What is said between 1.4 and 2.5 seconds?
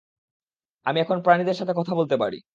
সাথে কথা বলতে পারি।